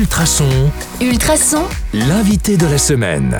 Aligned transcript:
Ultrason, 0.00 0.70
Ultrason, 1.00 1.64
l'invité 1.94 2.58
de 2.58 2.66
la 2.66 2.76
semaine. 2.76 3.34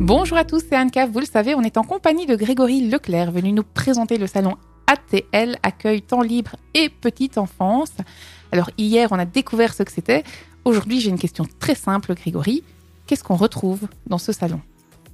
Bonjour 0.00 0.36
à 0.36 0.44
tous, 0.44 0.60
c'est 0.68 0.74
Anne 0.74 0.90
Cave. 0.90 1.08
Vous 1.12 1.20
le 1.20 1.24
savez, 1.24 1.54
on 1.54 1.62
est 1.62 1.76
en 1.76 1.84
compagnie 1.84 2.26
de 2.26 2.34
Grégory 2.34 2.88
Leclerc, 2.90 3.30
venu 3.30 3.52
nous 3.52 3.62
présenter 3.62 4.18
le 4.18 4.26
salon 4.26 4.56
ATL, 4.88 5.56
accueil 5.62 6.02
temps 6.02 6.22
libre 6.22 6.56
et 6.74 6.88
petite 6.88 7.38
enfance. 7.38 7.92
Alors 8.50 8.70
hier, 8.76 9.06
on 9.12 9.20
a 9.20 9.24
découvert 9.24 9.72
ce 9.72 9.84
que 9.84 9.92
c'était. 9.92 10.24
Aujourd'hui, 10.64 11.00
j'ai 11.00 11.10
une 11.10 11.18
question 11.18 11.46
très 11.60 11.76
simple, 11.76 12.12
Grégory. 12.16 12.64
Qu'est-ce 13.06 13.22
qu'on 13.22 13.36
retrouve 13.36 13.82
dans 14.08 14.18
ce 14.18 14.32
salon? 14.32 14.60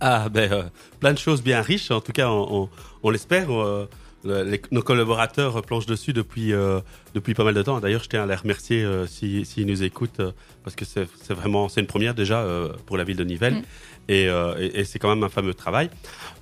Ah, 0.01 0.31
ben, 0.31 0.51
euh, 0.51 0.63
plein 0.99 1.13
de 1.13 1.19
choses 1.19 1.43
bien 1.43 1.61
riches, 1.61 1.91
en 1.91 2.01
tout 2.01 2.13
cas, 2.13 2.31
on, 2.31 2.63
on- 2.63 2.69
on 3.03 3.11
l'espère. 3.11 3.53
euh, 3.53 3.87
le- 4.25 4.43
les- 4.45 4.63
nos 4.71 4.83
collaborateurs 4.83 5.61
planchent 5.63 5.87
dessus 5.87 6.13
depuis, 6.13 6.53
euh, 6.53 6.81
depuis 7.15 7.35
pas 7.35 7.45
mal 7.45 7.55
de 7.55 7.63
temps. 7.63 7.79
D'ailleurs, 7.81 8.03
je 8.03 8.09
tiens 8.09 8.23
à 8.23 8.27
les 8.27 8.35
remercier 8.35 8.83
euh, 8.83 9.07
s'ils 9.07 9.47
s'ils 9.47 9.67
nous 9.67 9.83
écoutent, 9.83 10.21
euh, 10.21 10.33
parce 10.65 10.75
que 10.77 10.85
c'est 10.85 11.07
c'est 11.23 11.35
vraiment 11.35 11.69
c'est 11.69 11.81
une 11.81 11.87
première 11.87 12.15
déjà 12.15 12.41
euh, 12.41 12.73
pour 12.87 12.97
la 12.97 13.05
ville 13.05 13.17
de 13.17 13.25
Nivelles. 13.25 13.55
Mm. 13.55 13.63
Et, 14.09 14.29
euh, 14.29 14.55
et- 14.61 14.81
et 14.81 14.85
c'est 14.85 15.01
quand 15.01 15.09
même 15.09 15.25
un 15.25 15.29
fameux 15.29 15.53
travail. 15.53 15.91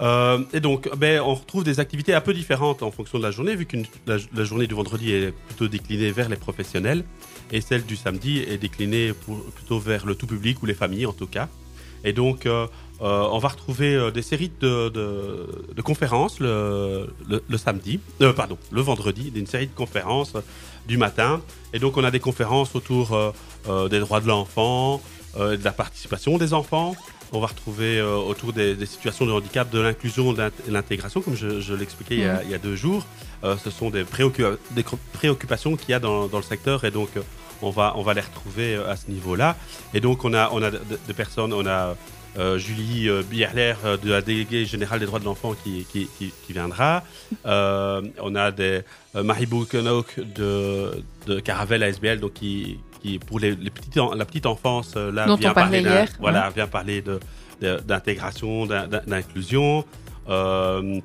Euh, 0.03 0.39
et 0.53 0.61
donc, 0.61 0.95
ben, 0.99 1.23
on 1.23 1.35
retrouve 1.35 1.65
des 1.65 1.81
activités 1.81 2.13
un 2.13 2.21
peu 2.21 2.35
différentes 2.35 2.83
en 2.83 2.91
fonction 2.91 3.17
de 3.19 3.23
la 3.23 3.31
journée, 3.31 3.57
vu 3.57 3.65
que 3.65 3.79
la, 4.07 4.19
la 4.35 4.45
journée 4.45 4.67
du 4.67 4.75
vendredi 4.75 5.13
est 5.13 5.33
plutôt 5.47 5.67
déclinée 5.67 6.11
vers 6.11 6.29
les 6.29 6.37
professionnels, 6.37 7.05
et 7.53 7.63
celle 7.63 7.87
du 7.87 7.97
samedi 7.97 8.41
est 8.41 8.59
déclinée 8.59 9.15
pour- 9.15 9.43
plutôt 9.47 9.79
vers 9.79 10.05
le 10.05 10.15
tout 10.15 10.27
public 10.27 10.63
ou 10.63 10.67
les 10.67 10.75
familles 10.75 11.07
en 11.07 11.15
tout 11.15 11.27
cas. 11.27 11.49
Et 12.05 12.13
donc, 12.13 12.45
euh, 13.03 13.29
on 13.33 13.39
va 13.39 13.49
retrouver 13.49 13.95
euh, 13.95 14.11
des 14.11 14.23
séries 14.23 14.53
de, 14.61 14.89
de- 14.89 15.49
de 15.75 15.83
conférences 15.83 16.39
le, 16.41 17.09
le- 17.29 17.43
le 17.49 17.59
samedi, 17.59 18.01
euh, 18.23 18.33
pardon, 18.33 18.57
le 18.71 18.81
vendredi, 18.81 19.31
d'une 19.31 19.47
série 19.47 19.67
de 19.67 19.75
conférences 19.75 20.35
du 20.87 20.97
matin. 20.97 21.41
Et 21.73 21.79
donc, 21.79 21.97
on 21.97 22.05
a 22.05 22.11
des 22.11 22.21
conférences 22.21 22.75
autour 22.77 23.15
euh, 23.69 23.89
des 23.89 23.99
droits 24.01 24.21
de 24.21 24.29
l'enfant, 24.29 25.01
de 25.37 25.59
la 25.65 25.73
participation 25.73 26.39
des 26.39 26.55
enfants. 26.55 26.95
On 27.33 27.41
va 27.41 27.49
retrouver 27.49 28.01
autour 28.01 28.53
des, 28.53 28.77
des 28.77 28.87
situations 28.87 29.27
de 29.27 29.33
handicap, 29.33 29.69
de 29.71 29.81
l'inclusion 29.81 30.33
de 30.33 30.51
l'intégration, 30.69 31.21
comme 31.23 31.35
je, 31.35 31.61
je 31.61 31.75
l'expliquais 31.75 32.15
il, 32.15 32.21
y 32.21 32.25
a- 32.27 32.43
il 32.45 32.51
y 32.51 32.55
a 32.55 32.59
deux 32.59 32.77
jours. 32.77 33.05
Ce 33.43 33.71
sont 33.71 33.91
des, 33.91 34.05
préoccupations 35.13 35.77
qu'il 35.77 35.91
y 35.91 35.95
a 35.95 35.99
dans, 36.01 36.29
dans 36.29 36.39
le 36.39 36.45
secteur 36.45 36.85
et 36.85 36.91
donc 36.91 37.11
on, 37.63 37.71
va, 37.71 37.93
on 37.97 38.03
va 38.03 38.15
les 38.15 38.21
retrouver 38.21 38.75
euh, 38.77 38.91
à 38.91 38.97
ce 38.97 39.11
niveau-là. 39.11 39.57
Et 39.95 40.01
donc 40.01 40.25
on 40.25 40.33
a, 40.35 40.51
on 40.53 40.63
a 40.63 40.71
de- 40.71 40.79
de- 40.79 40.99
des 41.07 41.15
personnes, 41.15 41.53
on 41.53 41.67
a 41.67 41.97
euh, 42.37 42.59
Julie 42.59 43.09
euh, 43.09 43.23
Bierler 43.23 43.75
de 44.03 44.11
la 44.11 44.21
déléguée 44.21 44.65
générale 44.67 44.99
des 45.01 45.07
droits 45.07 45.21
de 45.21 45.25
l'enfant 45.25 45.55
qui, 45.63 45.87
qui, 45.93 46.09
qui- 46.19 46.33
qui 46.47 46.53
viendra. 46.53 47.05
Euh, 47.47 48.03
on 48.21 48.35
a 48.35 48.51
des 48.51 48.81
euh, 49.15 49.23
Maribou 49.23 49.65
Kenok 49.67 50.19
de, 50.19 51.03
de 51.27 51.39
Caravelle 51.41 51.83
ASBL, 51.85 52.19
donc 52.21 52.33
qui, 52.35 52.79
qui 53.03 53.19
pour 53.21 53.39
les, 53.39 53.55
les 53.55 53.71
petites 53.71 53.97
la 53.97 54.25
petite 54.25 54.47
enfance, 54.47 54.97
là, 54.97 55.27
Dont 55.27 55.37
vient 55.37 55.51
on 55.51 55.55
parler 55.55 55.79
hier, 55.81 56.09
Voilà, 56.21 56.51
vient 56.51 56.67
parler 56.67 57.03
de, 57.03 57.21
de- 57.61 57.79
d'intégration, 57.87 58.67
d'in- 58.67 58.89
d'in- 58.89 59.03
d'inclusion. 59.07 59.85
Euh, 60.29 61.01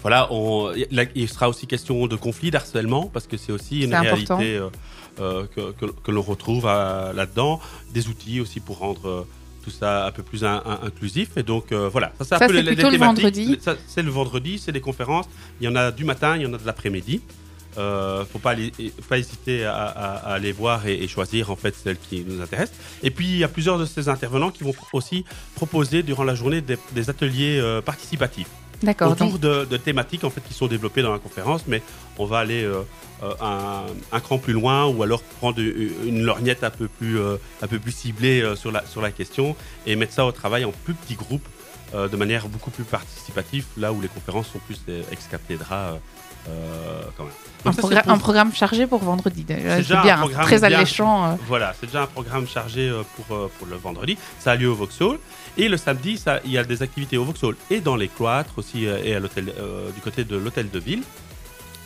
voilà, 0.00 0.32
on, 0.32 0.72
là, 0.90 1.04
il 1.14 1.28
sera 1.28 1.48
aussi 1.48 1.66
question 1.66 2.06
de 2.06 2.16
conflit, 2.16 2.50
d'harcèlement, 2.50 3.06
parce 3.06 3.26
que 3.26 3.36
c'est 3.36 3.52
aussi 3.52 3.82
une 3.82 3.90
réalité 4.00 4.56
euh, 4.56 4.68
euh, 5.20 5.44
que, 5.54 5.72
que- 5.72 5.92
que 5.92 6.10
l'on 6.10 6.22
retrouve 6.22 6.64
euh, 6.66 7.12
là-dedans. 7.12 7.60
Des 7.92 8.08
outils 8.08 8.40
aussi 8.40 8.60
pour 8.60 8.78
rendre 8.78 9.06
euh, 9.08 9.26
tout 9.64 9.70
ça 9.70 10.06
un 10.06 10.10
peu 10.10 10.22
plus 10.22 10.44
in- 10.44 10.62
in- 10.64 10.80
inclusif. 10.86 11.36
Et 11.36 11.42
donc, 11.42 11.72
voilà. 11.88 12.12
Ça, 12.18 12.24
c'est 12.24 12.34
un 12.34 12.38
peu 12.48 12.52
les- 12.54 12.62
les 12.70 12.76
le 12.92 12.98
vendredi. 13.22 13.58
C'est 13.86 14.02
le 14.02 14.10
vendredi, 14.10 14.58
c'est 14.58 14.72
des 14.72 14.80
conférences. 14.80 15.26
Il 15.60 15.64
y 15.64 15.68
en 15.68 15.76
a 15.76 15.90
du 15.92 16.04
matin, 16.04 16.36
il 16.36 16.42
y 16.42 16.46
en 16.46 16.54
a 16.54 16.58
de 16.58 16.66
l'après-midi. 16.66 17.20
Euh, 17.78 18.24
faut 18.30 18.38
pas, 18.38 18.54
pas 19.08 19.18
hésiter 19.18 19.64
à, 19.64 19.74
à- 19.74 20.16
à 20.30 20.32
aller 20.34 20.52
voir 20.52 20.86
et, 20.86 20.94
et 21.02 21.08
choisir 21.08 21.50
en 21.50 21.56
fait 21.56 21.74
celle 21.74 21.96
qui 21.96 22.22
nous 22.26 22.42
intéresse. 22.42 22.70
Et 23.02 23.10
puis 23.10 23.26
il 23.26 23.38
y 23.38 23.44
a 23.44 23.48
plusieurs 23.48 23.78
de 23.78 23.86
ces 23.86 24.10
intervenants 24.10 24.50
qui 24.50 24.62
vont 24.62 24.74
aussi 24.92 25.24
proposer 25.54 26.02
durant 26.02 26.24
la 26.24 26.34
journée 26.34 26.60
des, 26.60 26.76
des 26.92 27.08
ateliers 27.08 27.80
participatifs. 27.82 28.48
Autour 29.08 29.14
donc- 29.14 29.40
de, 29.40 29.64
de 29.64 29.76
thématiques 29.76 30.24
en 30.24 30.30
fait 30.30 30.40
qui 30.40 30.54
sont 30.54 30.66
développées 30.66 31.02
dans 31.02 31.12
la 31.12 31.18
conférence, 31.18 31.62
mais 31.66 31.82
on 32.18 32.26
va 32.26 32.38
aller 32.38 32.64
euh, 32.64 32.82
euh, 33.22 33.32
un, 33.40 33.84
un 34.10 34.20
cran 34.20 34.38
plus 34.38 34.52
loin 34.52 34.86
ou 34.86 35.02
alors 35.02 35.22
prendre 35.22 35.60
une, 35.60 36.22
lorgnette 36.22 36.64
un 36.64 36.70
peu 36.70 36.88
plus 36.88 37.18
euh, 37.18 37.36
un 37.62 37.66
peu 37.66 37.78
plus 37.78 37.92
ciblée 37.92 38.44
sur 38.56 38.72
la 38.72 38.84
sur 38.86 39.00
la 39.00 39.10
question 39.10 39.56
et 39.86 39.96
mettre 39.96 40.12
ça 40.12 40.24
au 40.26 40.32
travail 40.32 40.64
en 40.64 40.72
plus 40.84 40.94
petits 40.94 41.14
groupes 41.14 41.46
euh, 41.94 42.08
de 42.08 42.16
manière 42.16 42.48
beaucoup 42.48 42.70
plus 42.70 42.84
participative, 42.84 43.66
là 43.76 43.92
où 43.92 44.00
les 44.00 44.08
conférences 44.08 44.48
sont 44.48 44.58
plus 44.60 44.84
des 44.86 45.00
ex 45.10 45.26
cathedra 45.30 45.76
euh, 45.76 45.96
euh, 46.48 47.02
quand 47.16 47.24
même. 47.24 47.32
un, 47.66 47.72
ça, 47.72 47.80
pour- 47.82 48.18
programme 48.18 48.52
chargé 48.52 48.86
pour 48.86 49.02
vendredi. 49.02 49.44
C'est 49.46 49.54
déjà 49.56 49.82
C'est 49.82 49.94
un 49.94 50.02
bien, 50.02 50.18
programme 50.18 50.44
très 50.44 50.58
bien. 50.58 50.66
alléchant. 50.78 51.38
Voilà, 51.46 51.74
c'est 51.78 51.86
déjà 51.86 52.02
un 52.02 52.06
programme 52.06 52.46
chargé 52.48 52.90
pour, 53.16 53.26
pour 53.50 53.66
le 53.68 53.76
vendredi. 53.76 54.16
Ça 54.40 54.52
a 54.52 54.56
lieu 54.56 54.68
au 54.70 54.74
Vauxhall. 54.74 55.18
Et 55.56 55.68
le 55.68 55.76
samedi, 55.76 56.16
ça, 56.18 56.40
il 56.44 56.50
y 56.50 56.58
a 56.58 56.64
des 56.64 56.82
activités 56.82 57.16
au 57.18 57.24
Vauxhall 57.24 57.54
et 57.70 57.80
dans 57.80 57.94
les 57.96 58.08
cloîtres 58.08 58.54
aussi, 58.56 58.84
et 58.86 59.14
à 59.14 59.20
l'hôtel, 59.20 59.52
du 59.94 60.00
côté 60.00 60.24
de 60.24 60.36
l'hôtel 60.36 60.70
de 60.70 60.78
ville. 60.78 61.02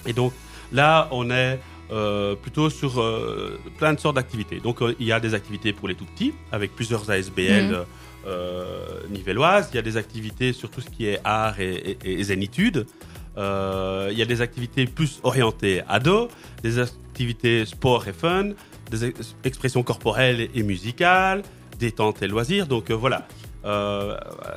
Et 0.06 0.12
donc 0.12 0.32
là, 0.72 1.08
on 1.10 1.30
est 1.30 1.58
plutôt 1.88 2.70
sur 2.70 3.00
euh, 3.00 3.58
plein 3.78 3.92
de 3.94 4.00
sortes 4.00 4.16
d'activités. 4.16 4.60
Donc 4.60 4.82
euh, 4.82 4.94
il 4.98 5.06
y 5.06 5.12
a 5.12 5.20
des 5.20 5.34
activités 5.34 5.72
pour 5.72 5.88
les 5.88 5.94
tout 5.94 6.04
petits, 6.06 6.32
avec 6.52 6.74
plusieurs 6.74 7.08
ASBL 7.10 7.74
euh, 7.74 7.84
euh, 8.26 9.00
nivelloises. 9.10 9.68
Il 9.72 9.76
y 9.76 9.78
a 9.78 9.82
des 9.82 9.96
activités 9.96 10.52
sur 10.52 10.70
tout 10.70 10.80
ce 10.80 10.90
qui 10.90 11.06
est 11.06 11.20
art 11.24 11.60
et, 11.60 11.96
et, 12.04 12.20
et 12.20 12.22
zénitude. 12.24 12.86
Euh, 13.38 14.08
il 14.10 14.18
y 14.18 14.22
a 14.22 14.24
des 14.26 14.40
activités 14.40 14.86
plus 14.86 15.20
orientées 15.22 15.82
ados, 15.88 16.28
des 16.62 16.78
activités 16.78 17.64
sport 17.66 18.08
et 18.08 18.12
fun, 18.12 18.50
des 18.90 19.04
ex- 19.06 19.36
expressions 19.44 19.82
corporelles 19.82 20.48
et 20.54 20.62
musicales, 20.62 21.42
détente 21.78 22.22
et 22.22 22.28
loisirs. 22.28 22.66
Donc 22.66 22.90
euh, 22.90 22.94
voilà. 22.94 23.28
Euh, 23.64 24.16
euh, 24.16 24.55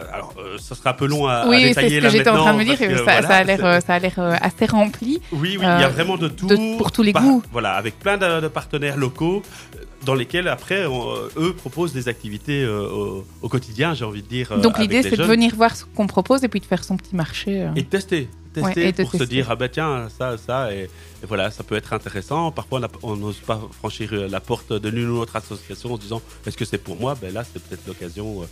ça 0.60 0.76
sera 0.76 0.92
un 0.92 0.94
peu 0.94 1.06
long 1.08 1.28
à, 1.28 1.34
à 1.34 1.48
Oui, 1.48 1.58
c'est 1.62 1.68
détailler 1.70 2.00
ce 2.02 2.06
que 2.06 2.10
j'étais 2.12 2.30
en 2.30 2.38
train 2.38 2.54
de 2.54 2.58
me 2.60 2.64
dire. 2.64 2.78
parce 2.78 3.26
Ça, 3.28 3.36
a 3.38 3.44
l'air, 3.44 3.66
euh, 3.66 3.80
ça 3.80 3.94
a 3.96 4.00
l'air 4.00 4.14
euh, 4.18 4.36
assez 4.42 4.66
rempli. 4.66 5.22
oui, 5.32 5.40
oui, 5.42 5.58
il 5.58 5.62
y 5.62 5.66
a 5.66 5.86
Euh, 5.86 5.90
vraiment 5.90 6.18
de 6.18 6.28
tout. 6.28 6.48
de- 6.48 6.78
pour 6.78 6.92
tous 6.92 7.04
les 7.04 7.14
Par- 7.14 7.24
goûts. 7.24 7.44
Voilà, 7.52 7.74
avec 7.74 8.00
plein 8.00 8.18
de, 8.18 8.42
de 8.42 8.48
partenaires 8.48 8.98
locaux 8.98 9.42
euh, 9.76 9.80
dans 10.06 10.16
lesquels 10.16 10.48
après, 10.48 10.86
on- 10.86 11.12
euh, 11.16 11.30
eux 11.38 11.54
proposent 11.54 11.94
des 11.94 12.08
activités 12.08 12.64
euh, 12.64 12.88
au, 12.90 13.26
au 13.42 13.50
quotidien, 13.50 13.94
j'ai 13.94 14.06
envie 14.06 14.22
de 14.24 14.28
dire. 14.28 14.52
euh, 14.52 14.58
Donc 14.62 14.78
l'idée, 14.80 15.04
c'est 15.04 15.18
de 15.18 15.24
venir 15.24 15.56
voir 15.56 15.76
ce 15.76 15.86
qu'on 15.96 16.08
propose 16.08 16.44
et 16.44 16.48
puis 16.48 16.60
de 16.60 16.66
faire 16.66 16.84
son 16.84 16.98
petit 16.98 17.16
marché. 17.16 17.64
euh. 17.64 17.70
Et 17.76 17.82
de 17.84 17.88
tester. 17.88 18.30
Tester 18.52 18.82
Ouais, 18.82 18.88
et 18.88 18.92
de 18.92 19.04
pour 19.04 19.12
se 19.12 19.24
dire, 19.26 19.46
ah 19.52 19.56
ben 19.56 19.70
tiens, 19.70 20.08
ça, 20.18 20.36
ça, 20.40 20.74
et, 20.74 20.86
et 21.22 21.26
voilà, 21.28 21.52
ça 21.52 21.62
peut 21.64 21.76
être 21.76 21.94
intéressant. 21.94 22.52
Parfois, 22.52 22.82
on 23.04 23.16
n'ose 23.16 23.36
pas 23.38 23.62
franchir 23.78 24.10
euh, 24.12 24.28
la 24.28 24.40
porte 24.40 24.74
de 24.74 24.90
l'une 24.90 25.08
ou 25.10 25.18
l'autre 25.18 25.36
association 25.36 25.94
en 25.94 25.98
se 25.98 26.02
disant, 26.02 26.20
est-ce 26.48 26.58
que 26.58 26.66
c'est 26.66 26.80
pour 26.80 27.00
moi? 27.00 27.16
Ben 27.22 27.32
là, 27.32 27.44
c'est 27.44 27.62
peut-être 27.62 27.86
l'occasion 27.86 28.42
euh, 28.42 28.46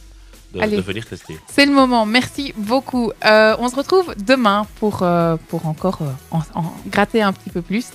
de, 0.53 0.59
Allez. 0.61 0.77
de 0.77 0.81
venir 0.81 1.05
tester. 1.05 1.37
C'est 1.47 1.65
le 1.65 1.71
moment. 1.71 2.05
Merci 2.05 2.53
beaucoup. 2.57 3.11
Euh, 3.25 3.55
on 3.59 3.69
se 3.69 3.75
retrouve 3.75 4.13
demain 4.25 4.65
pour, 4.79 4.99
euh, 5.03 5.35
pour 5.49 5.65
encore 5.67 5.99
euh, 6.01 6.05
en, 6.31 6.39
en 6.59 6.73
gratter 6.87 7.21
un 7.21 7.33
petit 7.33 7.49
peu 7.49 7.61
plus. 7.61 7.87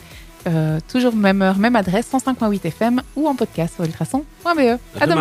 Toujours 0.89 1.15
même 1.15 1.41
heure, 1.41 1.57
même 1.57 1.77
adresse, 1.77 2.09
105.8 2.13 2.67
FM 2.67 3.01
ou 3.15 3.29
en 3.29 3.37
podcast 3.37 3.77
sur 3.77 3.85
ultrason.be. 3.85 4.25
À, 4.45 4.53
À 4.53 4.59
demain. 4.59 5.07
demain. 5.07 5.15